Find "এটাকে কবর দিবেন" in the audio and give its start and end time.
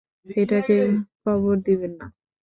0.35-1.91